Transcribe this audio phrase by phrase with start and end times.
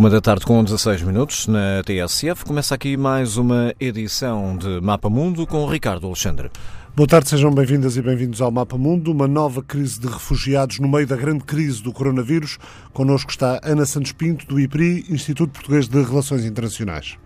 [0.00, 2.46] Uma da tarde com 16 minutos na TSF.
[2.46, 6.50] Começa aqui mais uma edição de Mapa Mundo com Ricardo Alexandre.
[6.96, 9.12] Boa tarde, sejam bem-vindas e bem-vindos ao Mapa Mundo.
[9.12, 12.56] Uma nova crise de refugiados no meio da grande crise do coronavírus.
[12.94, 17.18] Connosco está Ana Santos Pinto, do IPRI, Instituto Português de Relações Internacionais.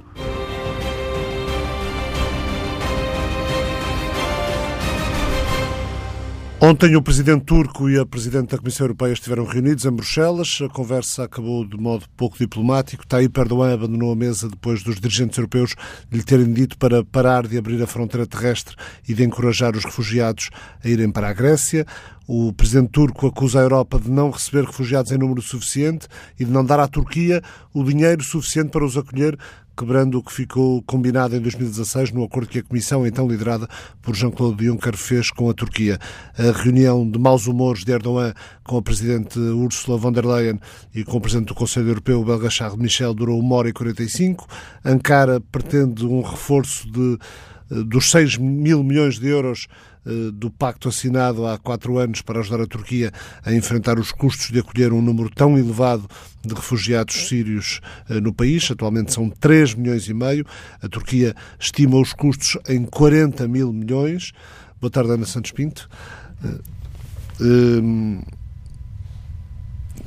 [6.67, 10.61] Ontem o presidente turco e a presidente da Comissão Europeia estiveram reunidos em Bruxelas.
[10.65, 13.07] A conversa acabou de modo pouco diplomático.
[13.07, 15.75] Tayyip Erdogan abandonou a mesa depois dos dirigentes europeus
[16.11, 18.75] lhe terem dito para parar de abrir a fronteira terrestre
[19.07, 20.49] e de encorajar os refugiados
[20.83, 21.85] a irem para a Grécia.
[22.27, 26.09] O presidente turco acusa a Europa de não receber refugiados em número suficiente
[26.41, 27.43] e de não dar à Turquia
[27.75, 29.39] o dinheiro suficiente para os acolher,
[29.77, 33.69] quebrando o que ficou combinado em 2016 no acordo que a Comissão, então liderada
[34.01, 35.99] por Jean-Claude Juncker, fez com a Turquia.
[36.39, 40.61] A reunião de maus humores de Erdogan com a Presidente Ursula von der Leyen
[40.95, 43.73] e com o Presidente do Conselho Europeu, o belga Charles Michel, durou 1 hora e
[43.73, 44.47] 45.
[44.85, 47.19] Ankara pretende um reforço de,
[47.71, 49.67] eh, dos 6 mil milhões de euros
[50.33, 53.11] do pacto assinado há quatro anos para ajudar a Turquia
[53.43, 56.09] a enfrentar os custos de acolher um número tão elevado
[56.45, 58.71] de refugiados sírios eh, no país.
[58.71, 60.45] Atualmente são 3 milhões e meio.
[60.83, 64.33] A Turquia estima os custos em 40 mil milhões.
[64.81, 65.89] Boa tarde, Ana Santos Pinto.
[66.45, 68.35] Eh,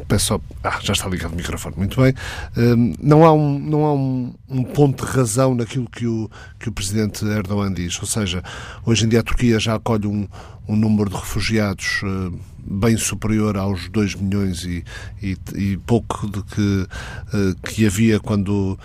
[0.07, 0.41] Peço só.
[0.63, 2.13] Ah, já está ligado o microfone, muito bem.
[2.55, 6.69] Um, não há, um, não há um, um, ponto de razão naquilo que o, que
[6.69, 7.99] o presidente Erdogan diz.
[7.99, 8.41] Ou seja,
[8.85, 10.27] hoje em dia a Turquia já acolhe um,
[10.67, 14.83] um número de refugiados uh, bem superior aos 2 milhões e,
[15.21, 16.87] e, e pouco de que,
[17.33, 18.77] uh, que havia quando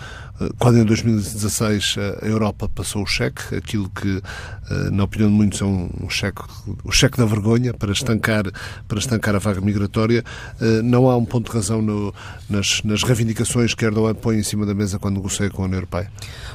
[0.59, 4.21] quando em 2016 a Europa passou o cheque, aquilo que,
[4.69, 6.41] eh, na opinião de muitos, é um cheque,
[6.83, 8.43] o cheque da vergonha para estancar,
[8.87, 10.23] para estancar a vaga migratória,
[10.61, 12.13] eh, não há um ponto de razão no,
[12.49, 15.77] nas, nas reivindicações que Erdogan põe em cima da mesa quando negocia com a União
[15.77, 16.11] Europeia?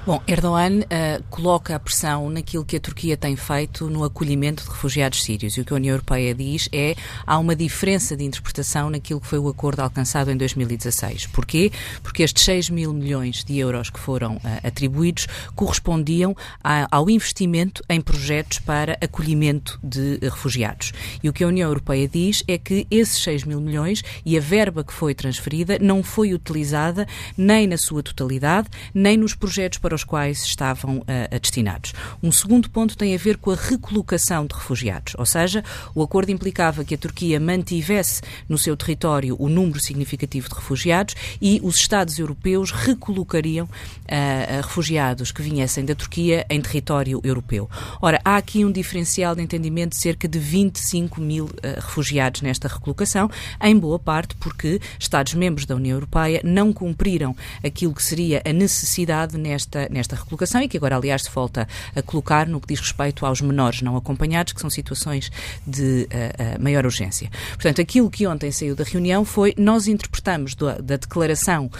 [0.06, 4.70] Bom, Erdogan uh, coloca a pressão naquilo que a Turquia tem feito no acolhimento de
[4.70, 5.56] refugiados sírios.
[5.56, 6.94] E o que a União Europeia diz é
[7.26, 11.26] há uma diferença de interpretação naquilo que foi o acordo alcançado em 2016.
[11.26, 11.70] Porquê?
[12.02, 17.08] Porque estes 6 mil milhões de euros euros que foram uh, atribuídos correspondiam a, ao
[17.08, 20.92] investimento em projetos para acolhimento de refugiados.
[21.22, 24.40] E o que a União Europeia diz é que esses 6 mil milhões e a
[24.40, 27.06] verba que foi transferida não foi utilizada
[27.36, 31.92] nem na sua totalidade, nem nos projetos para os quais estavam uh, destinados.
[32.22, 35.64] Um segundo ponto tem a ver com a recolocação de refugiados, ou seja,
[35.94, 41.14] o acordo implicava que a Turquia mantivesse no seu território o número significativo de refugiados
[41.40, 47.68] e os Estados europeus recolocariam uh, refugiados que viessem da Turquia em território europeu.
[48.00, 52.68] Ora, há aqui um diferencial de entendimento de cerca de 25 mil uh, refugiados nesta
[52.68, 53.30] recolocação,
[53.62, 59.36] em boa parte porque Estados-membros da União Europeia não cumpriram aquilo que seria a necessidade
[59.36, 63.24] nesta, nesta recolocação e que agora, aliás, se volta a colocar no que diz respeito
[63.26, 65.30] aos menores não acompanhados, que são situações
[65.66, 67.30] de uh, maior urgência.
[67.50, 71.70] Portanto, aquilo que ontem saiu da reunião foi nós interpretamos do, da declaração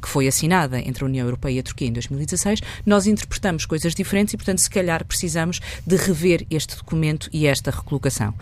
[0.00, 3.94] que foi assinada entre a União Europeia e a Turquia em 2016, nós interpretamos coisas
[3.94, 8.34] diferentes e, portanto, se calhar precisamos de rever este documento e esta recolocação.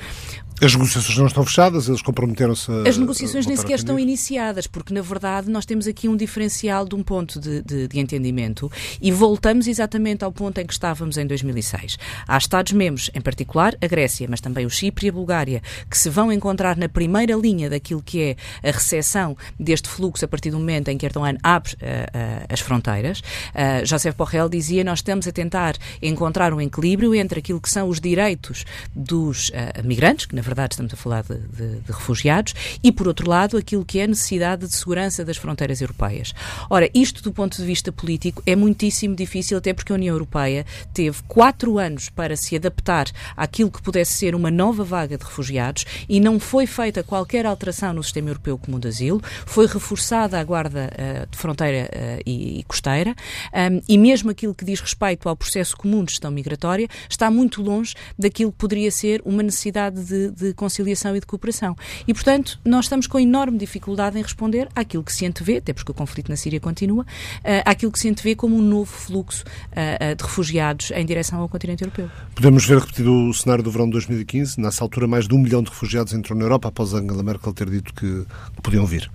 [0.62, 2.88] As negociações não estão fechadas, eles comprometeram-se a.
[2.88, 6.94] As negociações nem sequer estão iniciadas, porque na verdade nós temos aqui um diferencial de
[6.94, 8.70] um ponto de, de, de, entendimento
[9.02, 11.98] e voltamos exatamente ao ponto em que estávamos em 2006.
[12.26, 15.60] Há Estados-membros, em particular a Grécia, mas também o Chipre e a Bulgária,
[15.90, 20.28] que se vão encontrar na primeira linha daquilo que é a recepção deste fluxo a
[20.28, 23.18] partir do momento em que Erdogan abre uh, uh, as fronteiras.
[23.18, 27.88] Uh, José Borrell dizia: Nós estamos a tentar encontrar um equilíbrio entre aquilo que são
[27.88, 29.50] os direitos dos
[29.82, 33.56] migrantes, que na verdade estamos a falar de, de, de, refugiados, e por outro lado
[33.56, 36.32] aquilo que é a necessidade de segurança das fronteiras europeias.
[36.70, 40.64] Ora, isto do ponto de vista político é muitíssimo difícil, até porque a União Europeia
[40.92, 43.06] teve quatro anos para se adaptar
[43.36, 47.92] àquilo que pudesse ser uma nova vaga de refugiados e não foi feita qualquer alteração
[47.92, 52.60] no sistema europeu comum de asilo, foi reforçada a guarda uh, de fronteira uh, e,
[52.60, 53.14] e, costeira,
[53.52, 57.62] um, e mesmo aquilo que diz respeito ao processo comum de gestão migratória está muito
[57.62, 61.76] longe daquilo que poderia ser uma necessidade de, de conciliação e de cooperação.
[62.06, 65.90] E, portanto, nós estamos com enorme dificuldade em responder àquilo que se antevê, até porque
[65.90, 70.14] o conflito na Síria continua, uh, àquilo que se antevê como um novo fluxo uh,
[70.14, 72.10] de refugiados em direção ao continente europeu.
[72.34, 75.62] Podemos ver repetido o cenário do verão de 2015, nessa altura mais de um milhão
[75.62, 79.10] de refugiados entrou na Europa após Angela Merkel ter dito que, que podiam vir.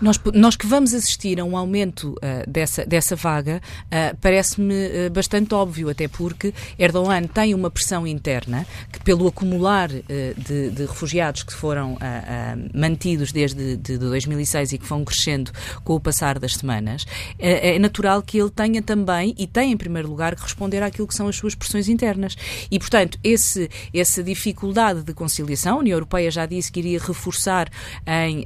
[0.00, 5.10] Nós, nós que vamos assistir a um aumento uh, dessa, dessa vaga, uh, parece-me uh,
[5.10, 11.42] bastante óbvio, até porque Erdogan tem uma pressão interna que, pelo acumular de de, refugiados
[11.42, 11.96] que foram
[12.74, 15.50] mantidos desde de 2006 e que vão crescendo
[15.82, 17.04] com o passar das semanas,
[17.38, 21.14] é, natural que ele tenha também, e tem em primeiro lugar, que responder àquilo que
[21.14, 22.36] são as suas pressões internas.
[22.70, 27.70] E, portanto, esse, essa dificuldade de conciliação, a União Europeia já disse que iria reforçar
[28.06, 28.44] em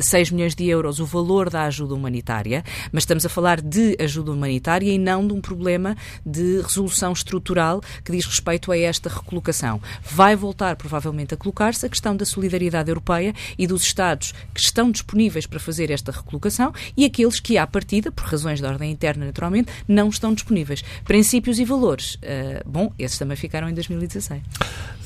[0.00, 4.32] 6 milhões de euros o valor da ajuda humanitária, mas estamos a falar de ajuda
[4.32, 9.80] humanitária e não de um problema de resolução estrutural que diz respeito a esta recolocação.
[10.02, 14.90] Vai voltar, provavelmente, a colocar-se a questão da solidariedade europeia e dos Estados que estão
[14.90, 19.26] disponíveis para fazer esta recolocação e aqueles que, à partida, por razões de ordem interna,
[19.26, 20.82] naturalmente, não estão disponíveis.
[21.04, 22.14] Princípios e valores.
[22.14, 24.42] Uh, bom, esses também ficaram em 2016.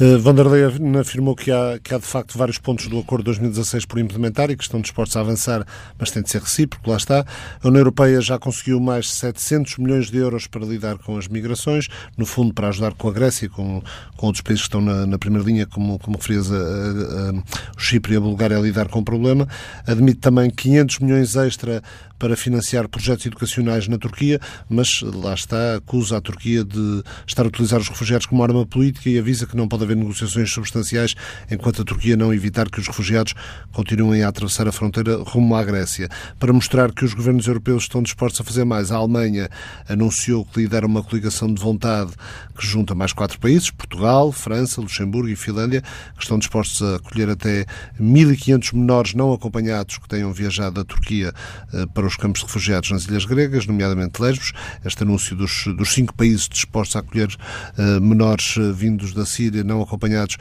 [0.00, 3.22] Uh, Van der Leyen afirmou que há, que há, de facto, vários pontos do acordo
[3.22, 5.66] de 2016 por implementar e que estão dispostos a avançar,
[5.98, 7.24] mas tem de ser recíproco, lá está.
[7.62, 11.88] A União Europeia já conseguiu mais 700 milhões de euros para lidar com as migrações,
[12.16, 13.82] no fundo para ajudar com a Grécia, com,
[14.16, 17.32] com outros países que estão na, na primeira linha, como, como referias, a, a, a,
[17.78, 19.46] Chipre e a Bulgária a lidar com o problema.
[19.86, 21.82] Admite também 500 milhões extra
[22.18, 27.48] para financiar projetos educacionais na Turquia, mas lá está, acusa a Turquia de estar a
[27.48, 31.14] utilizar os refugiados como arma política e avisa que não pode haver negociações substanciais
[31.50, 33.34] enquanto a Turquia não evitar que os refugiados
[33.72, 36.08] continuem a atravessar a fronteira rumo à Grécia.
[36.38, 39.48] Para mostrar que os governos europeus estão dispostos a fazer mais, a Alemanha
[39.88, 42.12] anunciou que lidera uma coligação de vontade
[42.56, 45.82] que junta mais quatro países, Portugal, França, Luxemburgo e Finlândia,
[46.16, 47.66] que estão dispostos a acolher até
[48.00, 51.32] 1.500 menores não acompanhados que tenham viajado da Turquia
[51.72, 54.52] eh, para os campos de refugiados nas ilhas gregas, nomeadamente Lesbos.
[54.84, 59.62] Este anúncio dos, dos cinco países dispostos a acolher uh, menores uh, vindos da Síria
[59.62, 60.36] não acompanhados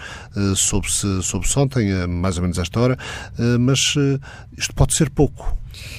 [0.56, 2.98] soube-se soube ontem, mais ou menos esta hora,
[3.60, 3.96] mas
[4.58, 5.58] isto pode ser pouco.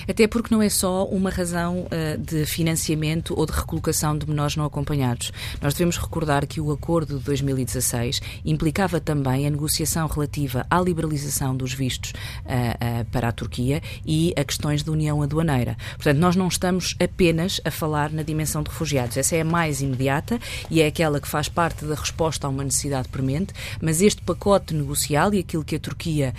[0.08, 4.56] Até porque não é só uma razão uh, de financiamento ou de recolocação de menores
[4.56, 5.32] não acompanhados.
[5.60, 11.56] Nós devemos recordar que o acordo de 2016 implicava também a negociação relativa à liberalização
[11.56, 15.76] dos vistos uh, uh, para a Turquia e a questões da União Aduaneira.
[15.96, 19.16] Portanto, nós não estamos apenas a falar na dimensão de refugiados.
[19.16, 20.38] Essa é a mais imediata
[20.70, 24.74] e é aquela que faz parte da resposta a uma necessidade premente, mas este pacote
[24.74, 26.34] negocial e aquilo que a Turquia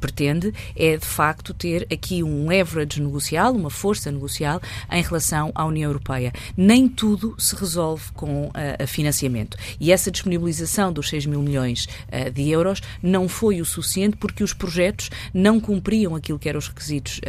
[0.00, 4.60] pretende é, de facto, ter aqui um leverage negocial, uma força negocial
[4.90, 6.32] em relação à União Europeia.
[6.56, 9.56] Nem tudo se resolve com uh, financiamento.
[9.78, 14.42] E essa disponibilização dos 6 mil milhões uh, de euros não foi o suficiente porque
[14.42, 17.20] os projetos não cumpriam aquilo que eram os requisitos uh,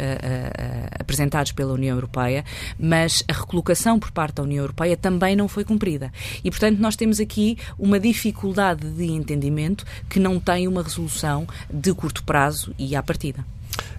[0.98, 2.44] apresentados pela União Europeia,
[2.78, 6.12] mas a recolocação por parte da União Europeia também não foi cumprida.
[6.42, 11.92] E, portanto, nós temos aqui uma dificuldade de entendimento que não tem uma resolução de
[11.94, 13.44] curto prazo e à partida.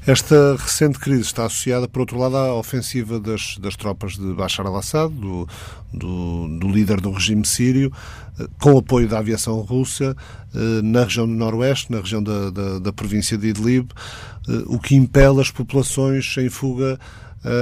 [0.08, 4.66] Esta recente crise está associada, por outro lado, à ofensiva das, das tropas de Bashar
[4.66, 5.46] al-Assad, do,
[5.94, 7.92] do, do, líder do regime sírio,
[8.40, 10.16] eh, com apoio da aviação russa,
[10.56, 13.92] eh, na região do Noroeste, na região da, da, da província de Idlib,
[14.48, 16.98] eh, o que impele as populações em fuga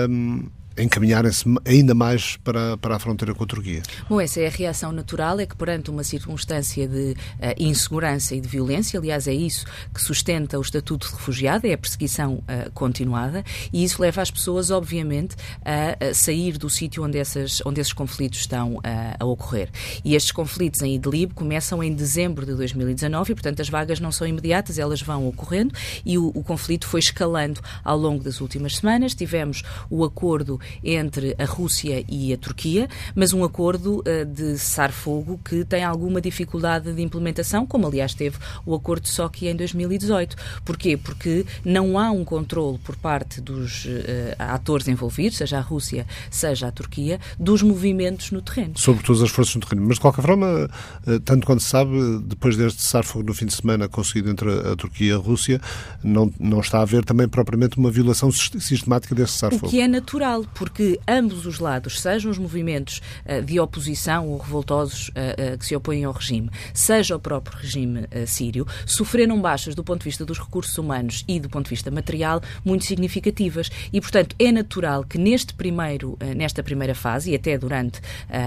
[0.07, 0.45] um,
[0.77, 3.81] encaminharem-se ainda mais para, para a fronteira com a Turquia.
[4.10, 7.16] Bom, essa é a reação natural, é que perante uma circunstância de uh,
[7.57, 11.77] insegurança e de violência, aliás, é isso que sustenta o estatuto de refugiado, é a
[11.77, 17.18] perseguição uh, continuada, e isso leva as pessoas, obviamente, a, a sair do sítio onde,
[17.18, 18.81] essas, onde esses conflitos estão uh,
[19.19, 19.69] a ocorrer.
[20.04, 24.12] E estes conflitos em Idlib começam em dezembro de 2019 e, portanto, as vagas não
[24.12, 25.74] são imediatas, elas vão ocorrendo
[26.06, 29.14] e o, o conflito foi escalando ao longo das últimas semanas.
[29.14, 35.40] Tivemos o acordo entre a Rússia e a Turquia, mas um acordo uh, de cessar-fogo
[35.44, 40.36] que tem alguma dificuldade de implementação, como aliás teve o acordo de Sochi em 2018.
[40.64, 40.98] Porquê?
[40.98, 43.90] Porque não há um controle por parte dos uh,
[44.38, 48.74] atores envolvidos, seja a Rússia, seja a Turquia, dos movimentos no terreno.
[48.78, 49.88] Sobre todas as forças no terreno.
[49.88, 50.69] Mas, de qualquer forma,
[51.07, 51.92] uh, tanto quanto se sabe,
[52.26, 55.62] depois deste cessar-fogo no fim de semana conseguido entre a Turquia e a Rússia,
[56.04, 59.68] não, não está a haver também propriamente uma violação sistemática desse cessar-fogo.
[59.68, 64.38] O que é natural, porque ambos os lados, sejam os movimentos uh, de oposição ou
[64.38, 69.76] revoltosos uh, uh, que se opõem ao regime, seja o próprio regime sírio, sofreram baixas
[69.76, 73.69] do ponto de vista dos recursos humanos e do ponto de vista material muito significativas.
[73.92, 78.00] E, portanto, é natural que neste primeiro, nesta primeira fase, e até durante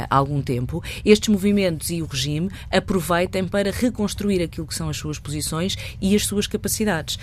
[0.08, 5.18] algum tempo, estes movimentos e o regime aproveitem para reconstruir aquilo que são as suas
[5.18, 7.18] posições e as suas capacidades.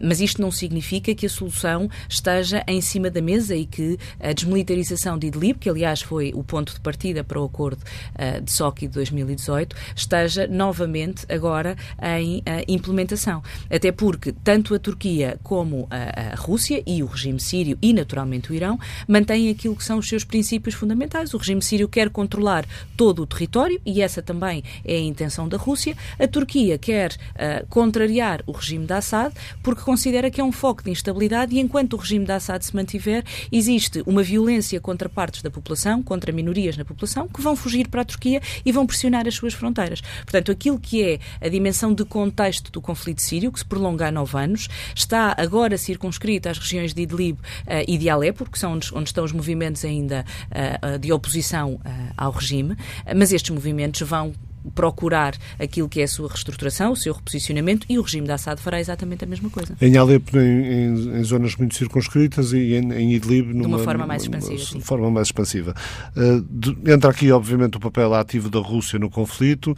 [0.00, 4.32] mas isto não significa que a solução esteja em cima da mesa e que a
[4.32, 8.52] desmilitarização de Idlib, que aliás foi o ponto de partida para o acordo uh, de
[8.52, 13.42] Sochi de 2018, esteja novamente agora em uh, implementação.
[13.70, 18.50] Até porque tanto a Turquia como a, a Rússia e o regime sírio e naturalmente
[18.50, 21.34] o Irão mantêm aquilo que são os seus princípios fundamentais.
[21.34, 25.56] O regime sírio quer controlar todo o território e essa também é a intenção da
[25.56, 25.96] Rússia.
[26.18, 30.82] A Turquia quer uh, contrariar o regime de Assad porque considera que é um foco
[30.82, 35.40] de instabilidade e enquanto o regime de Assad se mantiver, existe uma violência contra partes
[35.40, 39.26] da população, contra minorias na população, que vão fugir para a Turquia e vão pressionar
[39.26, 40.00] as suas fronteiras.
[40.00, 44.10] Portanto, aquilo que é a dimensão de contexto do conflito sírio, que se prolonga há
[44.10, 48.72] nove anos, está agora circunscrito às regiões de Idlib uh, e de Alepo, que são
[48.72, 51.80] onde, onde, estão os movimentos ainda uh, de oposição
[52.16, 52.76] ao regime,
[53.14, 54.32] mas estes movimentos vão
[54.74, 58.60] procurar aquilo que é a sua reestruturação, o seu reposicionamento e o regime de Assad
[58.60, 59.76] fará exatamente a mesma coisa.
[59.80, 63.78] Em Alepo, em, em, em zonas muito circunscritas e em, em Idlib numa, de uma
[63.78, 64.80] forma mais expansiva.
[64.80, 65.74] Forma mais expansiva.
[66.16, 69.76] Uh, de, entra aqui, obviamente, o papel ativo da Rússia no conflito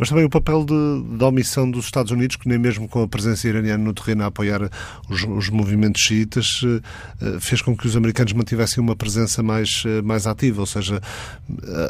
[0.00, 3.06] mas também o papel de, de omissão dos Estados Unidos, que nem mesmo com a
[3.06, 4.70] presença iraniana no terreno a apoiar
[5.10, 10.00] os, os movimentos xiitas, eh, fez com que os americanos mantivessem uma presença mais, eh,
[10.00, 11.02] mais ativa, ou seja,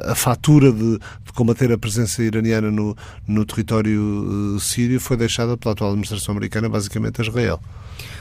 [0.08, 2.96] a, a fatura de, de, combater a presença iraniana no,
[3.28, 7.60] no território eh, sírio foi deixada pela atual administração americana basicamente a Israel.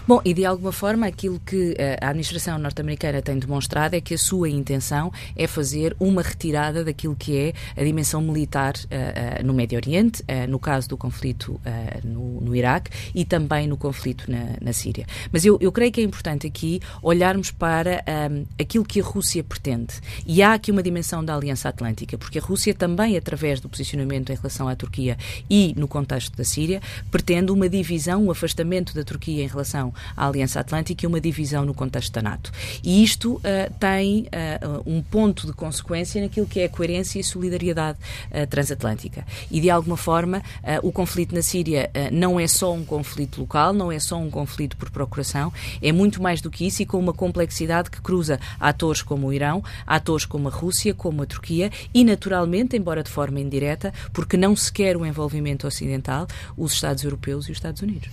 [0.07, 4.13] Bom, e de alguma forma aquilo que eh, a administração norte-americana tem demonstrado é que
[4.13, 9.45] a sua intenção é fazer uma retirada daquilo que é a dimensão militar uh, uh,
[9.45, 11.59] no Médio Oriente, uh, no caso do conflito
[12.03, 15.05] no, no, Iraque e também no conflito na, na Síria.
[15.31, 19.43] Mas eu, eu, creio que é importante aqui olharmos para um, aquilo que a Rússia
[19.43, 19.95] pretende.
[20.25, 24.31] E há aqui uma dimensão da Aliança Atlântica, porque a Rússia também, através do posicionamento
[24.31, 25.17] em relação à Turquia
[25.49, 30.27] e no contexto da Síria, pretende uma divisão, um afastamento da Turquia em relação à
[30.27, 32.51] Aliança Atlântica e uma divisão no contexto da NATO.
[32.83, 33.41] E isto uh,
[33.79, 37.97] tem uh, um ponto de consequência naquilo que é a coerência e solidariedade
[38.31, 39.25] uh, transatlântica.
[39.51, 40.41] E, de alguma forma,
[40.83, 44.77] o conflito na Síria não é só um conflito local, não é só um conflito
[44.77, 49.01] por procuração, é muito mais do que isso e com uma complexidade que cruza atores
[49.01, 53.39] como o Irão, atores como a Rússia, como a Turquia e, naturalmente, embora de forma
[53.39, 56.27] indireta, porque não se quer o envolvimento ocidental,
[56.57, 58.09] os Estados Europeus e os Estados Unidos.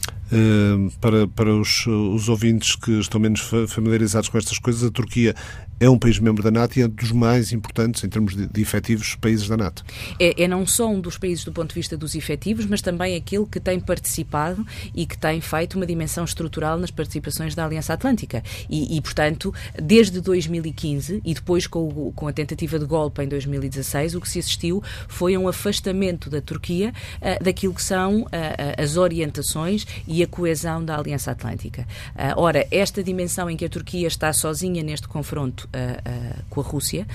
[1.00, 5.34] para, para os os, ouvintes que estão menos familiarizados com estas coisas, a Turquia
[5.78, 8.46] é um país membro da NATO e é um dos mais importantes, em termos de,
[8.46, 9.84] de efetivos, países da NATO.
[10.18, 13.14] É, é, não só um dos países do ponto de vista dos efetivos, mas também
[13.14, 17.92] aquele que tem participado e que tem feito uma dimensão estrutural nas participações da Aliança
[17.92, 18.42] Atlântica.
[18.70, 23.28] E, e portanto, desde 2015 e depois com, o, com, a tentativa de golpe em
[23.28, 28.26] 2016, o que se assistiu foi um afastamento da Turquia uh, daquilo que são uh,
[28.78, 31.86] as orientações e a coesão da Aliança Atlântica.
[32.14, 36.64] Uh, ora, esta dimensão em que a Turquia está sozinha neste confronto uh, com a
[36.64, 37.06] Rússia.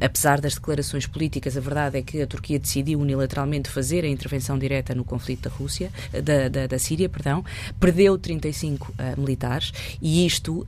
[0.00, 4.58] apesar das declarações políticas, a verdade é que a Turquia decidiu unilateralmente fazer a intervenção
[4.58, 7.44] direta no conflito da Rússia, da, da, da Síria, perdão,
[7.78, 10.66] perdeu 35 militares e isto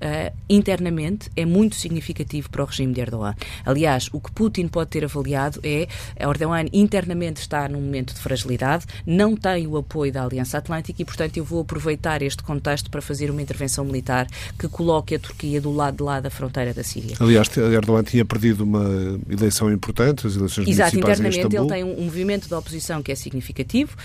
[0.49, 3.35] internamente é muito significativo para o regime de Erdogan.
[3.65, 5.87] Aliás, o que Putin pode ter avaliado é
[6.19, 11.05] Erdogan internamente está num momento de fragilidade, não tem o apoio da Aliança Atlântica e,
[11.05, 14.27] portanto, eu vou aproveitar este contexto para fazer uma intervenção militar
[14.59, 17.06] que coloque a Turquia do lado de lá da fronteira da Síria.
[17.07, 17.17] Síria.
[17.21, 22.01] Aliás, Erdogan tinha perdido uma eleição importante, as eleições Exato, municipais internamente ele tem um,
[22.01, 23.97] um, movimento de oposição que é significativo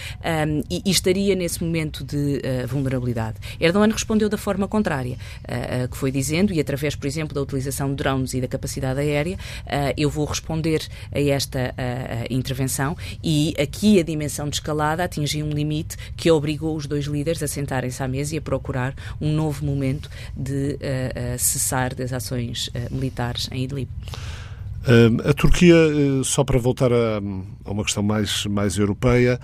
[0.48, 3.38] um, e, e, estaria nesse momento de uh, vulnerabilidade.
[3.60, 7.42] Erdogan respondeu da forma contrária, uh, uh, que foi dizendo, e através, por exemplo, da
[7.42, 9.38] utilização de drones e da capacidade aérea,
[9.98, 10.82] eu vou responder
[11.12, 11.74] a esta
[12.30, 17.42] intervenção e aqui a dimensão de escalada atingiu um limite que obrigou os dois líderes
[17.44, 20.78] a sentarem-se à mesa e a procurar um novo momento de
[21.38, 23.90] cessar das ações militares em Idlib.
[25.30, 27.20] a Turquia, eh, só para voltar a,
[27.66, 29.40] uma questão mais, mais europeia,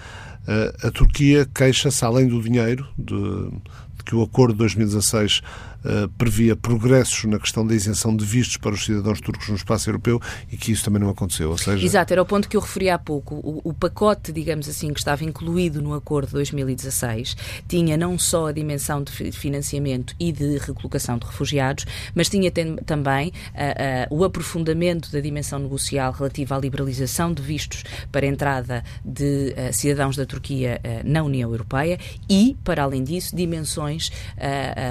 [0.82, 5.42] a Turquia queixa-se, além do dinheiro, de, de que o acordo de 2016
[5.84, 9.90] uh, previa progressos na questão da isenção de vistos para os cidadãos turcos no espaço
[9.90, 11.50] europeu e que isso também não aconteceu.
[11.50, 11.86] Ou seja...
[11.86, 13.36] Exato, era o ponto que eu referi há pouco.
[13.36, 17.36] O, o pacote, digamos assim, que estava incluído no acordo de 2016
[17.68, 22.52] tinha não só a dimensão de financiamento e de recolocação de refugiados, mas tinha
[22.86, 28.30] também uh, uh, o aprofundamento da dimensão negocial relativa à liberalização de vistos para a
[28.30, 34.12] entrada de cidadãos da Turquia na União Europeia e, para além disso, dimensões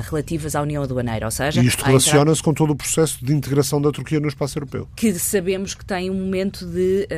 [0.08, 1.62] relativas à União Aduaneira, ou seja...
[1.62, 4.88] E isto relaciona-se com todo o processo de integração da Turquia no espaço europeu.
[4.96, 7.08] Que sabemos que tem um momento de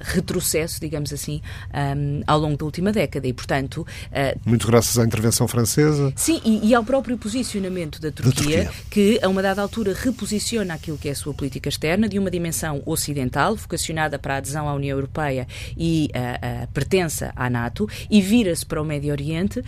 [0.00, 1.40] retrocesso, digamos assim,
[1.74, 3.86] um, ao longo da última década e, portanto...
[4.44, 6.12] Muito graças à intervenção francesa.
[6.16, 9.94] Sim, e, e ao próprio posicionamento da Turquia, da Turquia, que a uma dada altura
[9.94, 14.36] reposiciona aquilo que é a sua política externa de uma dimensão ocidental, vocacionada para a
[14.38, 19.60] adesão à União Europeia e a, pertença à NATO, e vira-se para o Médio Oriente
[19.60, 19.64] uh,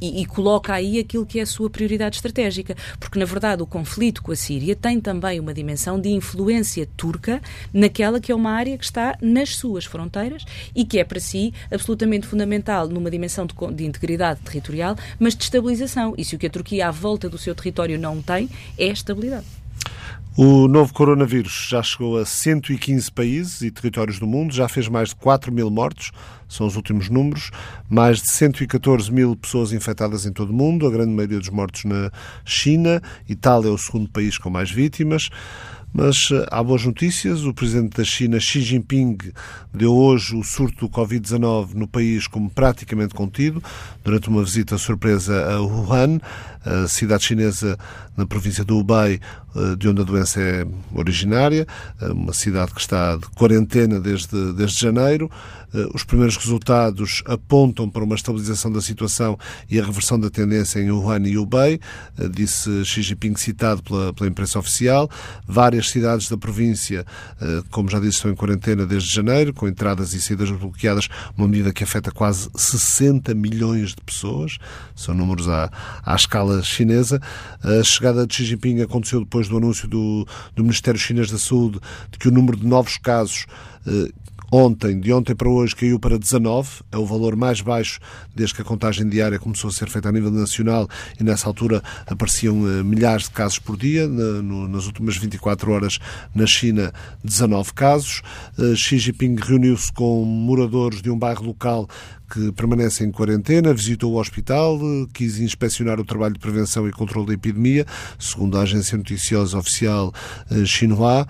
[0.00, 2.76] e, e, coloca aí aquilo que é a sua prioridade estratégica.
[2.98, 7.40] Porque, na verdade, o conflito com a Síria tem também uma dimensão de influência turca
[7.72, 10.44] naquela que é uma área que está nas suas fronteiras
[10.74, 15.44] e que é, para si, absolutamente fundamental numa dimensão de, de integridade territorial, mas de
[15.44, 16.14] estabilização.
[16.16, 19.55] E se o que a Turquia, à volta do seu território, não tem, é estabilidade.
[20.38, 25.08] O novo coronavírus já chegou a 115 países e territórios do mundo, já fez mais
[25.08, 26.12] de 4 mil mortos,
[26.46, 27.50] são os últimos números,
[27.88, 31.84] mais de 114 mil pessoas infectadas em todo o mundo, a grande maioria dos mortos
[31.84, 32.10] na
[32.44, 33.00] China.
[33.26, 35.30] Itália é o segundo país com mais vítimas.
[35.98, 37.44] Mas eh, há boas notícias.
[37.44, 39.16] O presidente da China, Xi Jinping,
[39.72, 43.62] deu hoje o surto do Covid-19 no país como praticamente contido,
[44.04, 46.20] durante uma visita surpresa a Wuhan,
[46.62, 47.78] a cidade chinesa
[48.14, 49.20] na província do Hubei,
[49.76, 51.66] de onde a doença é originária,
[52.00, 55.30] eh, uma cidade que está de quarentena desde, desde janeiro.
[55.72, 59.38] Eh, os primeiros resultados apontam para uma estabilização da situação
[59.70, 61.80] e a reversão da tendência em Wuhan e Hubei,
[62.30, 65.10] disse Xi Jinping, citado pela, pela imprensa oficial.
[65.46, 67.04] Várias cidades da província,
[67.70, 71.72] como já disse, estão em quarentena desde janeiro, com entradas e saídas bloqueadas, uma medida
[71.72, 74.58] que afeta quase 60 milhões de pessoas.
[74.94, 75.70] São números à,
[76.04, 77.20] à escala chinesa.
[77.62, 81.80] A chegada de Xi Jinping aconteceu depois do anúncio do, do Ministério Chinês da Saúde
[82.10, 83.46] de que o número de novos casos
[83.86, 84.10] eh,
[84.50, 87.98] Ontem, de ontem para hoje, caiu para 19, é o valor mais baixo
[88.34, 90.88] desde que a contagem diária começou a ser feita a nível nacional
[91.18, 94.06] e nessa altura apareciam uh, milhares de casos por dia.
[94.06, 95.98] Na, no, nas últimas 24 horas,
[96.32, 96.92] na China,
[97.24, 98.22] 19 casos.
[98.56, 101.88] Uh, Xi Jinping reuniu-se com moradores de um bairro local
[102.30, 104.78] que permanece em quarentena, visitou o hospital,
[105.12, 107.86] quis inspecionar o trabalho de prevenção e controle da epidemia,
[108.18, 110.12] segundo a agência noticiosa oficial
[110.50, 111.26] eh, Xinhua.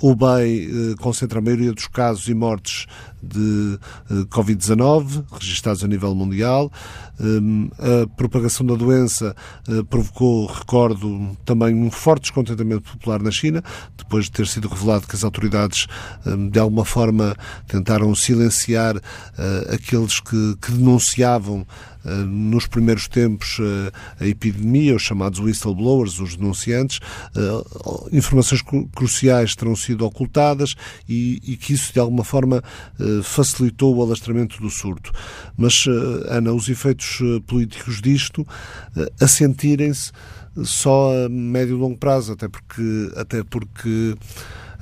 [0.00, 2.86] O BEI concentra a maioria dos casos e mortes
[3.22, 3.78] de
[4.30, 6.72] Covid-19, registados a nível mundial.
[7.78, 9.36] A propagação da doença
[9.90, 13.62] provocou, recordo, também um forte descontentamento popular na China,
[13.96, 15.86] depois de ter sido revelado que as autoridades,
[16.50, 17.36] de alguma forma,
[17.66, 18.96] tentaram silenciar
[20.18, 21.66] que, que denunciavam
[22.04, 26.98] eh, nos primeiros tempos eh, a epidemia, os chamados whistleblowers, os denunciantes,
[27.36, 28.62] eh, informações
[28.94, 30.74] cruciais terão sido ocultadas
[31.08, 32.62] e, e que isso de alguma forma
[33.22, 35.12] facilitou o alastramento do surto.
[35.56, 35.86] Mas,
[36.28, 38.46] Ana, os efeitos políticos disto
[39.20, 40.12] a sentirem-se
[40.64, 44.14] só a médio e longo prazo, até porque, até porque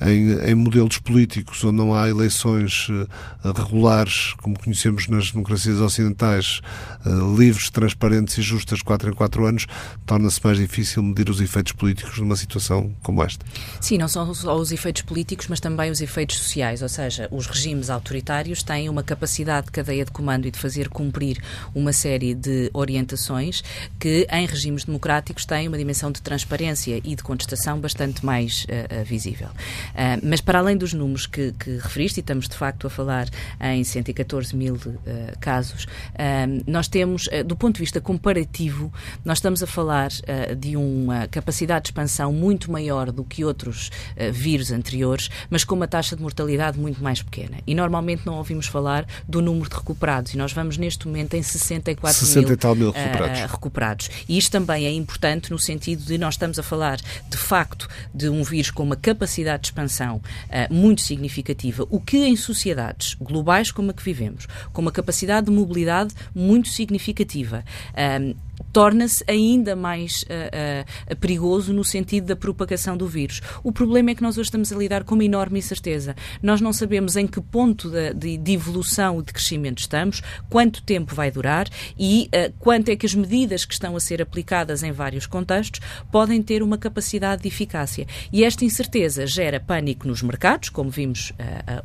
[0.01, 3.09] em, em modelos políticos onde não há eleições uh,
[3.53, 6.61] regulares, como conhecemos nas democracias ocidentais,
[7.05, 9.67] uh, livres, transparentes e justas, quatro em quatro anos,
[10.07, 13.45] torna-se mais difícil medir os efeitos políticos numa situação como esta.
[13.81, 17.47] Sim, não são só os efeitos políticos, mas também os efeitos sociais, ou seja, os
[17.47, 21.43] regimes autoritários têm uma capacidade de cadeia de comando e de fazer cumprir
[21.75, 23.63] uma série de orientações
[23.99, 29.05] que em regimes democráticos têm uma dimensão de transparência e de contestação bastante mais uh,
[29.05, 29.49] visível.
[29.91, 33.29] Uh, mas para além dos números que, que, referiste, e estamos de facto a falar
[33.61, 34.99] em 114 mil uh,
[35.41, 38.93] casos, uh, nós temos, do ponto de vista comparativo,
[39.25, 40.09] nós estamos a falar
[40.57, 43.91] de uma capacidade de expansão muito maior do que outros
[44.33, 47.59] vírus anteriores, mas com uma taxa de mortalidade muito mais pequena.
[47.67, 51.43] E normalmente não ouvimos falar do número de recuperados, e nós vamos neste momento em
[51.43, 53.41] 64 60 mil, mil recuperados.
[53.51, 54.11] recuperados.
[54.29, 56.99] E isto também é importante no sentido de nós estamos a falar,
[57.29, 59.78] de facto, de um vírus com uma capacidade de expansão
[60.17, 65.47] uh, muito significativa, o que em sociedades globais como a que vivemos, com uma capacidade
[65.47, 72.97] de mobilidade muito significativa, uh, torna-se ainda mais uh, uh, perigoso no sentido da propagação
[72.97, 73.41] do vírus.
[73.63, 76.15] O problema é que nós hoje estamos a lidar com uma enorme incerteza.
[76.43, 81.15] Nós não sabemos em que ponto de, de, evolução e de crescimento estamos, quanto tempo
[81.15, 84.93] vai durar e uh, quanto é que as medidas que estão a ser aplicadas em
[84.93, 88.07] vários contextos podem ter uma capacidade de eficácia.
[88.33, 91.33] E esta incerteza gera pânico nos mercados, como vimos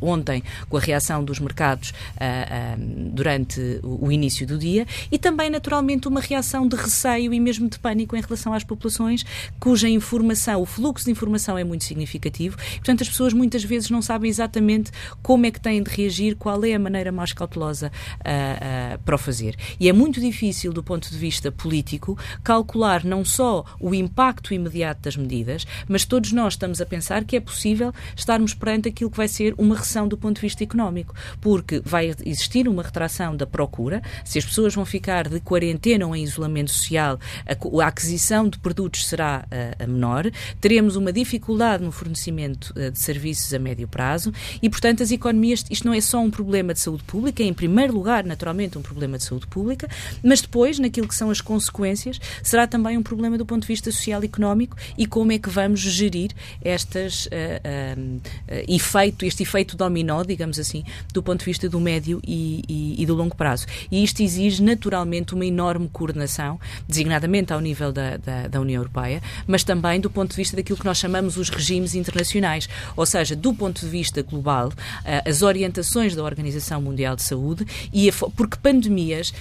[0.01, 1.93] ontem com a reação dos mercados
[3.11, 7.77] durante o início do dia, e também, naturalmente, uma reação de receio e mesmo de
[7.79, 9.25] pânico em relação às populações,
[9.59, 12.57] cuja informação, o fluxo de informação é muito significativo.
[12.57, 16.63] Portanto, as pessoas muitas vezes não sabem exatamente como é que têm de reagir, qual
[16.63, 19.55] é a maneira mais cautelosa uh, uh, para o fazer.
[19.79, 25.01] E é muito difícil, do ponto de vista político, calcular não só o impacto imediato
[25.03, 29.17] das medidas, mas todos nós estamos a pensar que é possível estarmos perante aquilo que
[29.17, 33.45] vai ser uma recessão do ponto de vista económico, porque vai existir uma retração da
[33.45, 38.49] procura, se as pessoas vão ficar de quarentena ou em isolamento social, a, a aquisição
[38.49, 43.87] de produtos será a, a menor, teremos uma dificuldade no fornecimento de serviços a médio
[43.87, 47.45] prazo e, portanto, as economias, isto não é só um problema de saúde pública, é
[47.45, 49.87] em primeiro lugar, naturalmente, um problema de saúde pública,
[50.23, 53.91] mas depois, naquilo que são as consequências, será também um problema do ponto de vista
[53.91, 58.21] social e económico e como é que vamos gerir estas uh, uh,
[58.67, 63.05] efeito, este efeito dominó, digamos assim, do ponto de vista do médio e, e, e,
[63.05, 63.67] do longo prazo.
[63.91, 66.52] E isto exige naturalmente uma enorme coordenação,
[66.87, 70.77] designadamente ao nível da, da, da União Europeia, mas também do ponto de vista daquilo
[70.77, 75.41] que nós chamamos os regimes internacionais, ou seja, do ponto de vista global, uh, as
[75.41, 79.33] orientações da Organização Mundial de Saúde e a, porque pandemias,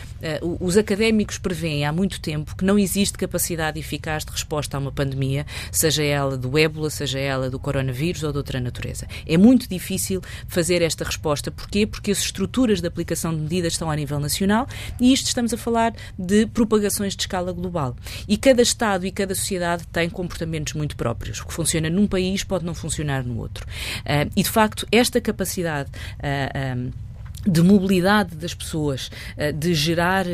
[0.60, 4.92] os académicos prevêem há muito tempo que não existe capacidade eficaz de resposta a uma
[4.92, 9.06] pandemia, seja ela do ébola, seja ela do coronavírus ou de outra natureza.
[9.26, 11.50] É muito difícil fazer esta resposta.
[11.50, 11.86] Porquê?
[11.86, 14.66] Porque as estruturas de aplicação de medidas estão a nível nacional
[15.00, 17.96] e isto estamos a falar de propagações de escala global.
[18.26, 21.40] E cada Estado e cada sociedade tem comportamentos muito próprios.
[21.40, 23.66] O que funciona num país pode não funcionar no outro.
[24.00, 25.90] Uh, e, de facto, esta capacidade.
[26.18, 27.11] Uh, um,
[27.46, 30.32] de mobilidade das pessoas, eh, de gerar uh, uh,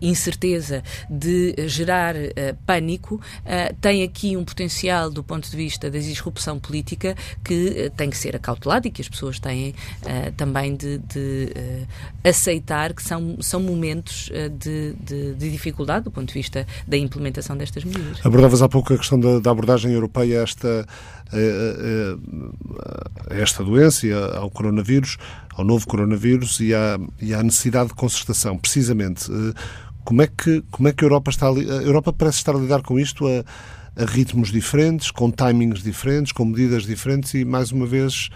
[0.00, 2.14] incerteza, de gerar
[2.66, 3.20] pânico,
[3.80, 8.36] tem aqui um potencial do ponto de vista da disrupção política que tem que ser
[8.36, 9.74] acautelado e que as pessoas têm
[10.36, 11.52] também de, de
[12.22, 17.56] aceitar que são, são momentos de, de, de, dificuldade do ponto de vista da implementação
[17.56, 18.24] destas medidas.
[18.24, 20.86] Abordavas há pouco a questão da, da abordagem europeia a esta,
[21.32, 25.18] a, a esta doença ao coronavírus
[25.56, 26.23] ao novo coronavírus
[26.60, 29.30] e à, e à necessidade de concertação, precisamente.
[29.30, 29.54] Eh,
[30.04, 32.58] como é que, como é que a Europa está a, a Europa parece estar a
[32.58, 33.44] lidar com isto a,
[34.02, 38.28] a, ritmos diferentes, com timings diferentes, com medidas diferentes e, mais uma vez,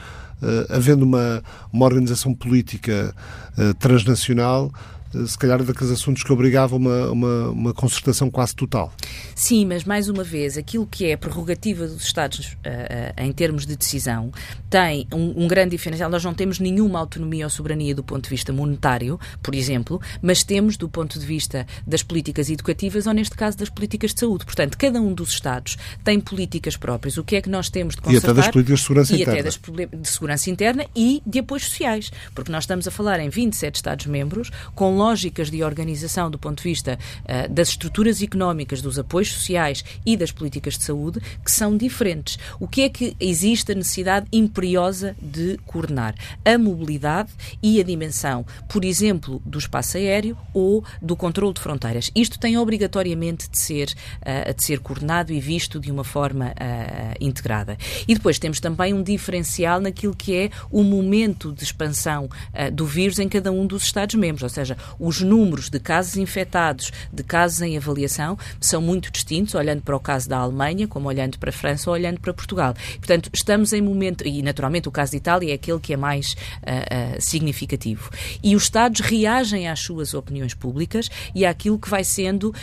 [0.43, 3.15] uh, havendo uma, uma organização política
[3.57, 8.93] uh, transnacional, eh, se calhar daqueles assuntos que obrigavam uma, uma, uma, concertação quase total.
[9.35, 13.33] Sim, mas mais uma vez, aquilo que é a prerrogativa dos Estados uh, uh, em
[13.33, 14.31] termos de decisão
[14.69, 16.11] tem um, um, grande diferencial.
[16.11, 20.43] Nós não temos nenhuma autonomia ou soberania do ponto de vista monetário, por exemplo, mas
[20.43, 24.45] temos do ponto de vista das políticas educativas ou, neste caso, das políticas de saúde.
[24.45, 27.17] Portanto, cada um dos Estados tem políticas próprias.
[27.17, 28.29] O que é que nós temos de consertar?
[28.29, 29.33] E até das políticas de segurança e interna.
[29.33, 32.11] até das de segurança interna e de apoios sociais.
[32.35, 36.65] Porque nós estamos a falar em 27 Estados-membros com lógicas de organização do ponto de
[36.65, 41.77] vista uh, das estruturas económicas, dos apoios sociais e das políticas de saúde que são
[41.77, 42.39] diferentes.
[42.59, 46.15] O que é que existe a necessidade imperiosa de coordenar?
[46.45, 47.31] A mobilidade
[47.63, 52.11] e a dimensão, por exemplo, do espaço aéreo ou do controle de fronteiras.
[52.15, 57.15] Isto tem obrigatoriamente de ser, uh, de ser coordenado e visto de uma forma uh,
[57.21, 57.79] integrada.
[58.09, 62.29] E depois temos também um diferencial naquilo que é o momento de expansão
[62.73, 67.23] do vírus em cada um dos Estados-membros, ou seja, os números de casos infectados, de
[67.23, 71.51] casos em avaliação, são muito distintos, olhando para o caso da Alemanha, como olhando para
[71.51, 72.75] a França ou olhando para Portugal.
[72.99, 76.33] Portanto, estamos em momento, e naturalmente o caso de Itália é aquele que é mais
[76.33, 78.11] uh, uh, significativo.
[78.43, 82.55] E os Estados reagem às suas opiniões públicas e àquilo que vai sendo uh,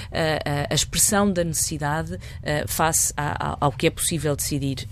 [0.69, 2.17] a expressão da necessidade
[2.67, 4.87] face a, a, ao que é possível decidir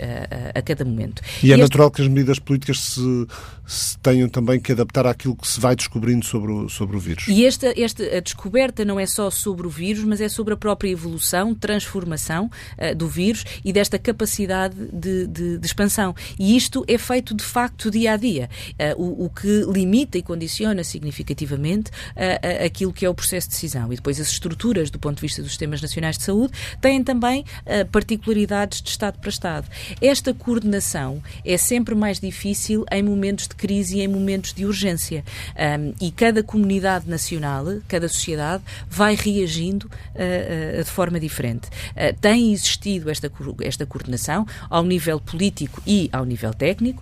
[0.53, 1.21] a cada momento.
[1.43, 3.27] E, é natural que as medidas políticas se,
[3.65, 7.27] se, tenham também que adaptar àquilo que se vai descobrindo sobre o, sobre o vírus.
[7.27, 10.57] E esta, esta a descoberta não é só sobre o vírus, mas é sobre a
[10.57, 16.13] própria evolução, transformação uh, do vírus e desta capacidade de, de, de, expansão.
[16.37, 18.49] E isto é feito de facto dia a dia,
[18.97, 23.53] uh, o, o, que limita e condiciona significativamente uh, aquilo que é o processo de
[23.53, 23.91] decisão.
[23.91, 27.45] E depois as estruturas, do ponto de vista dos sistemas nacionais de saúde, têm também
[27.91, 29.67] particularidades de Estado para Estado.
[30.01, 35.23] Esta coordenação é sempre mais difícil em momentos de crise e em momentos de urgência.
[35.55, 41.67] Um, e cada comunidade nacional nacional, cada sociedade, vai reagindo uh, uh, de forma diferente.
[41.67, 47.01] Uh, tem existido esta, esta coordenação ao nível político e ao nível técnico,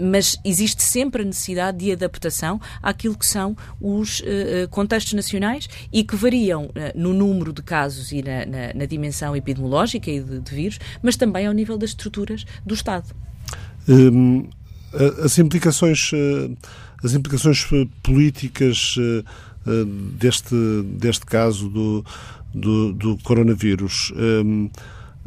[0.00, 4.22] mas existe sempre a necessidade de adaptação àquilo que são os
[4.70, 10.10] contextos nacionais e que variam no número de casos e na, na, na dimensão epidemiológica
[10.10, 13.14] e de, de, vírus, mas também ao nível das estruturas do Estado.
[13.88, 14.48] Hum,
[15.24, 16.10] as implicações
[17.02, 17.66] as implicações
[18.02, 18.94] políticas
[20.18, 22.04] deste, deste caso do,
[22.54, 24.12] do, do coronavírus.
[24.16, 24.70] Um,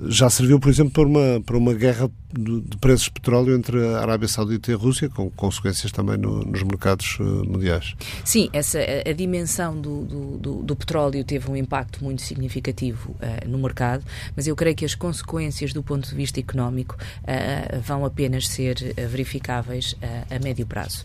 [0.07, 4.01] já serviu, por exemplo, para uma, para uma guerra de preços de petróleo entre a
[4.01, 7.95] Arábia Saudita e a Rússia, com consequências também no, nos mercados uh, mundiais.
[8.23, 13.57] Sim, essa, a, dimensão do, do, do, petróleo teve um impacto muito significativo uh, no
[13.57, 14.03] mercado,
[14.35, 18.75] mas eu creio que as consequências do ponto de vista económico uh, vão apenas ser
[19.09, 19.95] verificáveis
[20.29, 21.03] a médio prazo.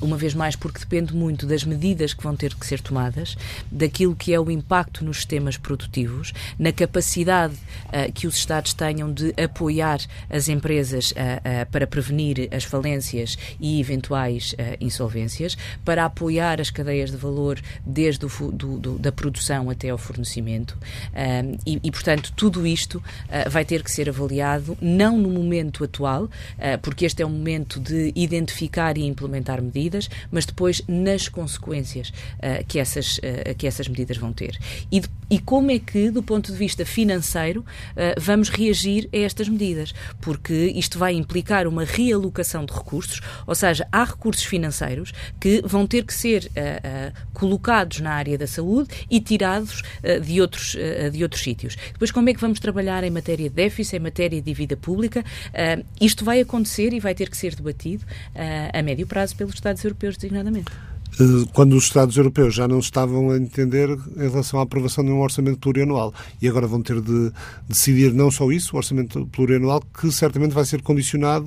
[0.00, 3.36] uma vez mais, porque depende muito das medidas que vão ter que ser tomadas,
[3.70, 7.54] daquilo que é o impacto nos sistemas produtivos, na capacidade
[8.14, 10.00] que os Estados tenham de apoiar
[10.30, 10.57] as empresas
[11.12, 17.16] uh, uh, para prevenir as falências e eventuais uh, insolvências, para apoiar as cadeias de
[17.16, 20.76] valor desde o, do, do, da produção até ao fornecimento.
[21.66, 23.02] E, e, portanto, tudo isto
[23.50, 26.28] vai ter que ser avaliado, não no momento atual,
[26.82, 32.12] porque este é o momento de identificar e implementar medidas, mas depois nas consequências
[32.66, 33.20] que, essas,
[33.56, 34.58] que essas medidas vão ter.
[34.90, 37.64] E, e como é que, do ponto de vista financeiro,
[38.18, 39.94] vamos reagir a estas medidas?
[40.20, 45.86] Porque isto vai implicar uma realocação de recursos, ou seja, há recursos financeiros que vão
[45.86, 50.76] ter que ser uh, uh, colocados na área da saúde e tirados uh, de, outros,
[51.12, 51.76] de outros sítios.
[51.92, 55.24] Depois, como é que vamos trabalhar em matéria de déficit, em matéria de dívida pública?
[56.00, 58.04] isto vai acontecer e vai ter que ser debatido
[58.72, 60.70] a médio prazo pelos Estados europeus, designadamente.
[61.18, 65.10] Eh, quando os Estados europeus já não estavam a entender em relação à aprovação de
[65.10, 66.14] um orçamento plurianual.
[66.40, 67.32] E agora vão ter de
[67.68, 71.46] decidir não só isso, o orçamento plurianual, que certamente vai ser condicionado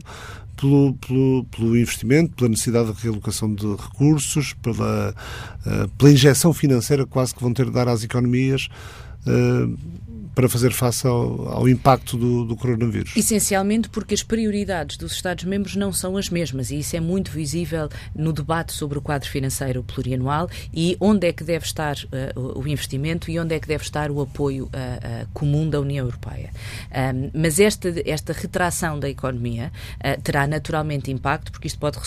[0.57, 5.15] pelo, pelo, pelo, investimento, pela necessidade de realocação de recursos, pela,
[5.65, 8.67] uh, pela injeção financeira quase que vão ter de dar às economias.
[9.25, 9.75] Uh,
[10.33, 13.15] para fazer face ao, ao impacto do, do, coronavírus?
[13.15, 17.89] Essencialmente porque as prioridades dos Estados-membros não são as mesmas e isso é muito visível
[18.15, 22.67] no debate sobre o quadro financeiro plurianual e onde é que deve estar uh, o
[22.67, 26.51] investimento e onde é que deve estar o apoio uh, uh, comum da União Europeia.
[26.91, 29.71] Um, mas esta, esta retração da economia
[30.23, 31.97] terá naturalmente impacto porque isto pode,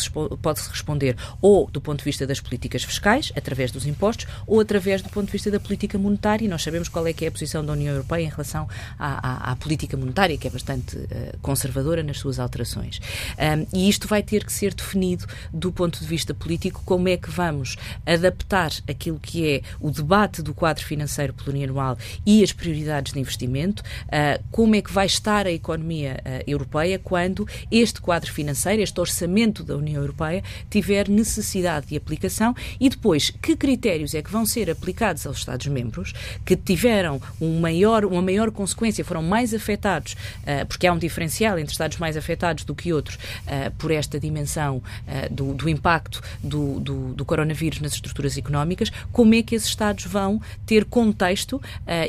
[0.40, 4.60] pode se responder ou do ponto de vista das políticas fiscais, através dos impostos, ou
[4.60, 7.28] através do ponto de vista da política monetária e nós sabemos qual é que é
[7.28, 10.50] a posição da União Europeia Europeia em relação à, à, à política monetária, que é
[10.50, 11.09] bastante uh,
[11.42, 13.00] conservadora nas suas alterações.
[13.38, 17.16] Um, e isto vai ter que ser definido do ponto de vista político, como é
[17.16, 23.12] que vamos adaptar aquilo que é o debate do quadro financeiro plurianual e as prioridades
[23.12, 28.33] de investimento, uh, como é que vai estar a economia uh, europeia quando este quadro
[28.33, 34.22] financeiro, este orçamento da União Europeia, tiver necessidade de aplicação e depois que critérios é
[34.22, 36.12] que vão ser aplicados aos Estados-membros
[36.44, 40.98] que tiveram um maior maior, uma maior consequência, foram mais afetados, uh, porque há um
[40.98, 45.68] diferencial entre Estados mais afetados do que outros uh, por esta dimensão uh, do, do,
[45.68, 50.84] impacto do, do, do, coronavírus nas estruturas económicas, como é que esses Estados vão ter
[50.84, 51.60] contexto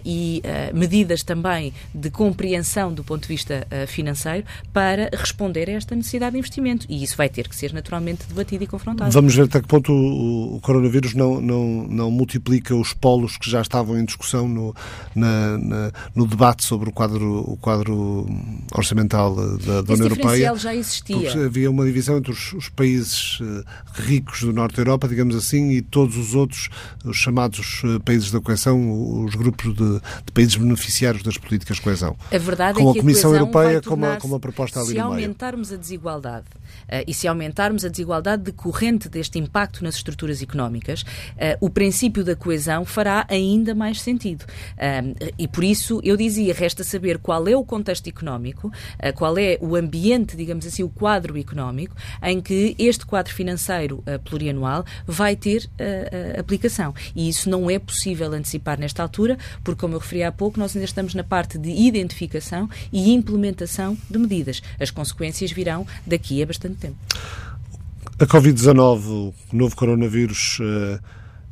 [0.04, 0.42] e
[0.74, 6.40] medidas também de compreensão do ponto de vista financeiro para responder a esta necessidade de
[6.40, 6.86] investimento.
[6.90, 9.12] E isso vai ter que ser naturalmente debatido e confrontado.
[9.12, 13.50] Vamos ver até que ponto o, o coronavírus não, não, não multiplica os polos que
[13.50, 14.76] já estavam em discussão no,
[15.16, 15.85] na, na
[16.16, 18.26] no debate sobre o quadro, o quadro
[18.74, 20.56] orçamental da, da União Europeia.
[20.56, 21.46] já existia.
[21.46, 25.72] Havia uma divisão entre os, os, países eh, ricos do Norte da Europa, digamos assim,
[25.72, 26.70] e todos os outros,
[27.04, 31.84] os chamados eh, países da coesão, os grupos de, de países beneficiários das políticas de
[31.84, 32.16] coesão.
[32.32, 34.92] A verdade com é que a Comissão a Europeia com uma, com uma proposta ali
[34.92, 36.46] Se aumentarmos a desigualdade
[37.08, 41.06] e se aumentarmos a desigualdade decorrente deste impacto nas estruturas económicas, uh,
[41.60, 44.44] o princípio da coesão fará ainda mais sentido.
[44.44, 48.72] Uh, e por isso, eu dizia, resta saber qual é o contexto económico,
[49.16, 54.86] qual é o ambiente, digamos assim, o quadro económico, em que este quadro financeiro plurianual
[55.06, 55.70] vai ter
[56.38, 56.94] aplicação.
[57.16, 60.76] E isso não é possível antecipar nesta altura, porque, como eu referi há pouco, nós
[60.76, 64.62] ainda estamos na parte de identificação e implementação de medidas.
[64.80, 66.98] As consequências virão daqui a bastante tempo.
[68.18, 71.00] A Covid-19, o novo coronavírus, uh,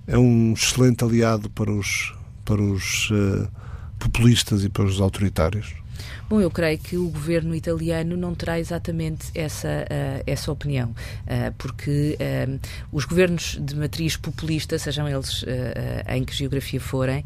[0.07, 2.13] é um excelente aliado para os,
[2.45, 3.47] para os uh,
[3.99, 5.82] populistas e para os autoritários?
[6.33, 11.53] Bom, eu creio que o governo italiano não terá exatamente essa, uh, essa opinião, uh,
[11.59, 12.59] porque uh,
[12.91, 15.45] os governos de matriz populista, sejam eles
[16.07, 17.23] em que geografia forem,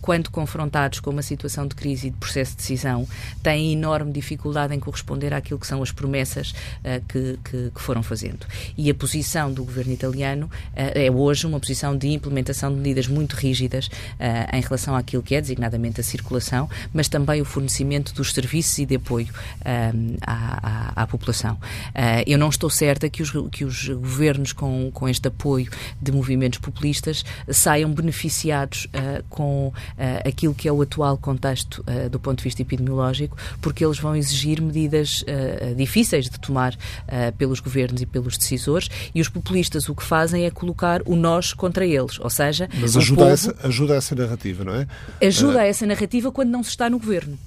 [0.00, 3.06] quando confrontados com uma situação de crise e de processo de decisão,
[3.42, 6.54] têm enorme dificuldade em corresponder àquilo que são as promessas
[7.08, 8.46] que, que, que, foram fazendo.
[8.76, 13.34] E a posição do governo italiano é hoje uma posição de implementação de medidas muito
[13.34, 13.88] rígidas
[14.52, 18.86] em relação àquilo que é designadamente a circulação, mas também o fornecimento dos serviços e
[18.86, 19.28] de apoio
[19.66, 21.54] um, à, à, à, população.
[21.54, 25.68] Uh, eu não estou certa que os, que os governos com, com este apoio
[26.00, 29.72] de movimentos populistas saiam beneficiados uh, com uh,
[30.28, 34.60] aquilo que é o atual contexto do ponto de vista epidemiológico, porque eles vão exigir
[34.60, 35.24] medidas
[35.76, 36.76] difíceis de tomar
[37.36, 41.52] pelos governos e pelos decisores, e os populistas o que fazem é colocar o nós
[41.52, 44.86] contra eles, ou seja, mas ajuda, povo, essa, ajuda essa narrativa, não é?
[45.24, 47.38] Ajuda a essa narrativa quando não se está no governo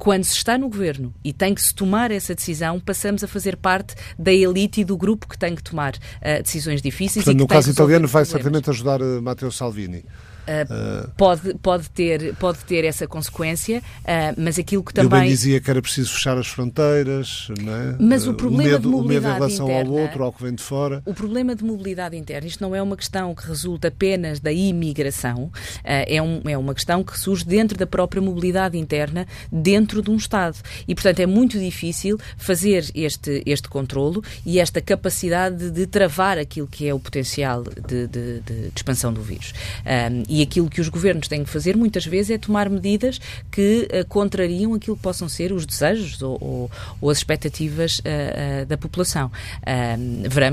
[0.00, 3.54] quando se está no governo e tem que se tomar essa decisão, passamos a fazer
[3.54, 7.22] parte da elite e do grupo que tem que tomar uh, decisões difíceis.
[7.22, 10.02] Portanto, no caso italiano, vai certamente ajudar uh, Matteo Salvini.
[10.50, 15.18] Uh, pode, pode, ter, pode ter essa consequência, uh, mas aquilo que também.
[15.18, 17.96] Eu bem dizia que era preciso fechar as fronteiras, não é?
[17.98, 20.32] Mas o problema o medo, de mobilidade o medo em relação interna, ao outro, ao
[20.32, 21.02] que vem de fora.
[21.04, 25.50] O problema de mobilidade interna, isto não é uma questão que resulta apenas da imigração,
[25.84, 30.16] é, um, é uma questão que surge dentro da própria mobilidade interna, dentro de um
[30.16, 30.58] Estado.
[30.86, 36.38] E, portanto, é muito difícil fazer este, este controlo e esta capacidade de, de travar
[36.38, 39.52] aquilo que é o potencial de, de, de expansão do vírus.
[39.84, 43.88] Um, e aquilo que os governos têm que fazer muitas vezes é tomar medidas que
[43.92, 48.66] uh, contrariam aquilo que possam ser os desejos ou, ou, ou as expectativas uh, uh,
[48.66, 49.30] da população.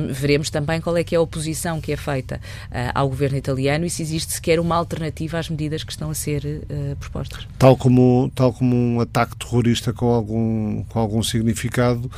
[0.10, 2.40] veremos também qual é que é a oposição que é feita
[2.94, 6.66] ao governo italiano e se existe sequer uma alternativa às medidas que estão a ser
[7.00, 7.48] propostas.
[7.58, 12.10] Tal como, tal como um ataque terrorista com algum, com algum significado,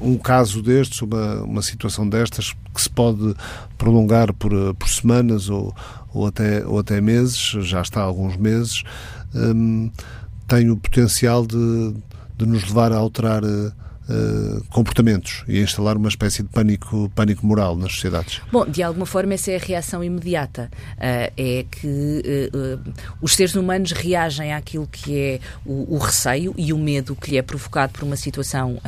[0.00, 3.34] um caso destes, uma, uma situação destas, que se pode
[3.78, 5.74] prolongar por, por semanas ou,
[6.12, 8.82] ou até, ou até meses, já está há alguns meses,
[9.34, 9.90] um,
[10.46, 11.94] tem o potencial de,
[12.36, 13.42] de nos levar a alterar
[14.10, 18.40] uh, uh, comportamentos e a instalar uma espécie de pânico, pânico moral nas sociedades.
[18.50, 20.70] Bom, de alguma forma essa é a reação imediata.
[20.96, 22.50] Uh, é que
[23.20, 27.38] os seres humanos reagem àquilo que é o, o, receio e o medo que lhe
[27.38, 28.78] é provocado por uma situação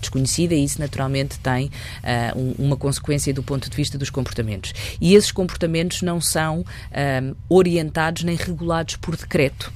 [0.00, 1.70] desconhecida e isso naturalmente tem
[2.36, 4.72] um, uma consequência do ponto de vista dos comportamentos.
[5.00, 6.64] E esses comportamentos não são
[7.48, 9.72] orientados nem regulados por decreto.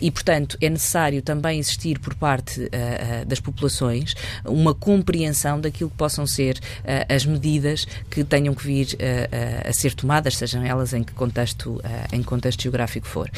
[0.00, 2.68] e, portanto, é necessário também existir por parte
[3.26, 4.14] das populações
[4.44, 9.72] uma compreensão daquilo que possam ser uh, as medidas que tenham que vir uh, a
[9.72, 11.80] ser tomadas, sejam elas em que contexto,
[12.12, 13.30] em contexto geográfico for.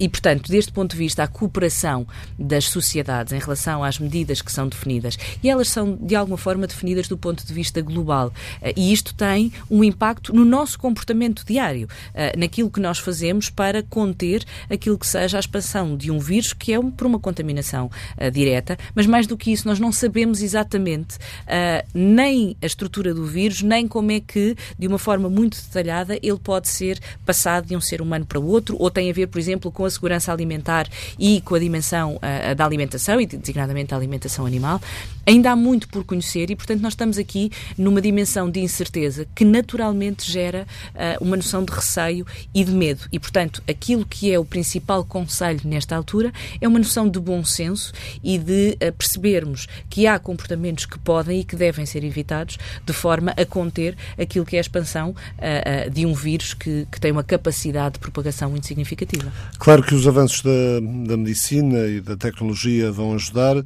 [0.00, 2.06] e, portanto, deste ponto de vista, a cooperação
[2.38, 6.66] das sociedades em relação às medidas que são definidas, e elas são, de alguma forma,
[6.66, 8.32] definidas do ponto de vista global,
[8.76, 11.88] e isto tem um impacto no nosso comportamento diário,
[12.36, 16.72] naquilo que nós fazemos para conter aquilo que seja a expansão de um vírus que
[16.72, 17.90] é por uma contaminação
[18.32, 23.14] direta, mas mais do que isso, nós não sabemos sabemos exatamente uh, nem a estrutura
[23.14, 27.66] do vírus, nem como é que, de uma forma muito detalhada, ele pode ser passado
[27.66, 29.90] de um ser humano para o outro, ou tem a ver, por exemplo, com a
[29.90, 34.80] segurança alimentar e com a dimensão uh, da alimentação, e designadamente a alimentação animal.
[35.26, 39.44] Ainda há muito por conhecer e, portanto, nós estamos aqui numa dimensão de incerteza que
[39.44, 43.00] naturalmente gera uh, uma noção de receio e de medo.
[43.10, 47.44] E, portanto, aquilo que é o principal conselho nesta altura é uma noção de bom
[47.44, 52.56] senso e de uh, percebermos que há comportamentos que podem e que devem ser evitados
[52.84, 57.00] de forma a conter aquilo que é a expansão uh, de um vírus que, que,
[57.00, 59.32] tem uma capacidade de propagação muito significativa.
[59.58, 63.56] Claro que os avanços da, da medicina e da tecnologia vão ajudar,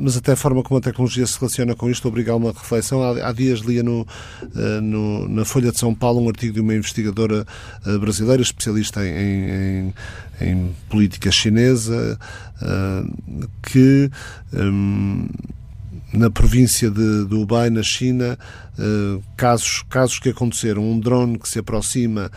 [0.00, 0.91] mas até a forma como a tecnologia
[1.26, 3.02] se relaciona com isto obriga a uma reflexão.
[3.02, 4.06] Há, há dias lia no,
[4.54, 7.46] eh, no, na Folha de São Paulo um artigo de uma investigadora
[7.86, 9.94] eh, brasileira, especialista em, em,
[10.40, 12.18] em política chinesa,
[12.60, 13.04] eh,
[13.62, 14.10] que
[14.52, 15.28] um,
[16.12, 18.38] na província de, Hubei, na China,
[19.36, 20.82] casos, casos que aconteceram.
[20.82, 22.30] Um drone que se aproxima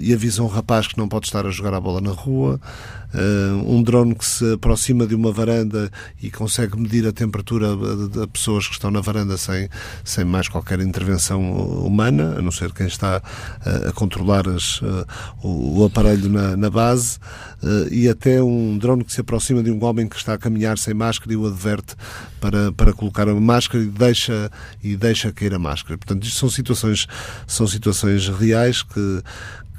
[0.00, 2.60] e avisa um rapaz que não pode estar a jogar a bola na rua.
[3.14, 5.88] Uh, um drone que se aproxima de uma varanda
[6.20, 7.68] e consegue medir a temperatura
[8.08, 9.68] de, pessoas que estão na varanda sem,
[10.02, 11.40] sem mais qualquer intervenção
[11.86, 15.06] humana, a não ser quem está uh, a controlar as, uh,
[15.44, 17.18] o, o, aparelho na, na base,
[17.90, 20.92] e até um drone que se aproxima de um homem que está a caminhar sem
[20.92, 21.94] máscara e o adverte
[22.38, 24.50] para, para colocar a máscara e deixa,
[24.82, 25.73] e deixa cair a máscara.
[25.82, 27.06] Portanto, isto são situações,
[27.46, 29.22] são situações reais que,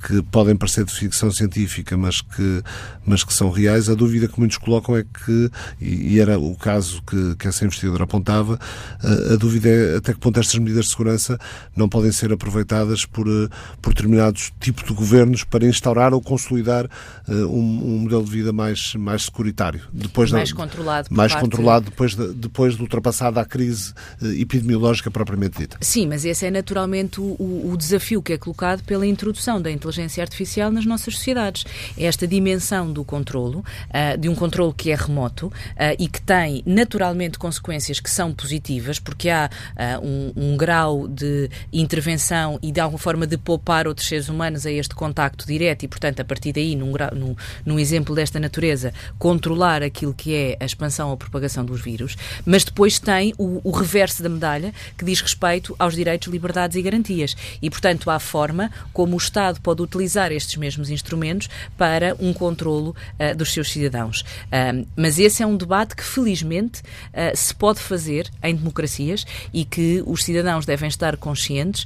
[0.06, 2.62] que podem parecer de ficção científica, mas que,
[3.04, 3.90] mas que são reais.
[3.90, 5.50] A dúvida que muitos colocam é que,
[5.82, 8.60] e era o caso que, que essa investigadora apontava,
[9.02, 11.40] a, a dúvida é até que ponto estas medidas de segurança
[11.76, 13.50] não podem ser aproveitadas por, eh,
[13.82, 18.54] por determinados tipos de governos para instaurar ou consolidar uh, um, um, modelo de vida
[18.54, 19.82] mais, mais securitário.
[19.92, 21.08] Depois mais da, controlado.
[21.10, 21.44] Mais parte...
[21.44, 25.78] controlado depois de, depois de ultrapassada a crise epidemiológica propriamente dita.
[25.82, 29.95] Sim, mas esse é naturalmente o, o desafio que é colocado pela introdução da inteligência
[29.96, 31.66] inteligência artificial nas nossas sociedades.
[31.98, 35.54] É esta dimensão do controlo, uh, de um controlo que é remoto uh,
[35.98, 41.50] e que tem naturalmente consequências que são positivas, porque há uh, um, um, grau de
[41.72, 45.88] intervenção e de alguma forma de poupar outros seres humanos a este contacto direto e,
[45.88, 50.66] portanto, a partir daí, num, num, num exemplo desta natureza, controlar aquilo que é a
[50.66, 55.22] expansão ou propagação dos vírus, mas depois tem o, o reverso da medalha que diz
[55.22, 57.36] respeito aos direitos, liberdades e garantias.
[57.62, 62.96] E, portanto, há forma como o Estado pode utilizar estes mesmos instrumentos para um controlo
[63.20, 64.22] uh, dos seus cidadãos.
[64.22, 69.66] Uh, mas esse é um debate que, felizmente, uh, se pode fazer em democracias e
[69.66, 71.86] que os cidadãos devem estar conscientes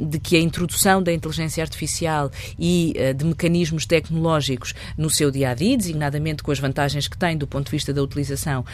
[0.00, 5.54] de que a introdução da inteligência artificial e de mecanismos tecnológicos no seu dia a
[5.54, 8.64] dia, designadamente com as vantagens que tem do ponto de vista da utilização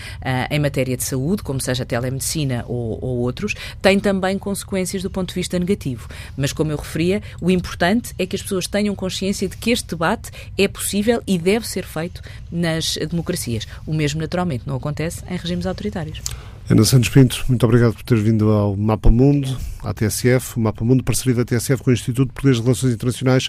[0.50, 5.11] em matéria de saúde, como seja a telemedicina ou, ou outros, tem também consequências do
[5.11, 6.09] ponto de vista negativo.
[6.36, 9.88] Mas, como eu referia, o importante é que as pessoas tenham consciência de que este
[9.88, 13.66] debate é possível e deve ser feito nas democracias.
[13.86, 16.22] O mesmo, naturalmente, não acontece em regimes autoritários.
[16.68, 20.84] Ana Santos Pinto, muito obrigado por ter vindo ao Mapa Mundo, à TSF, o Mapa
[20.84, 23.49] Mundo, parceria da TSF com o Instituto de Português de Relações Internacionais.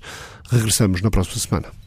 [0.52, 1.87] Regressamos na próxima semana.